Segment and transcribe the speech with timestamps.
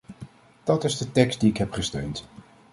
[0.63, 2.25] Dat is de tekst die ik heb gesteund.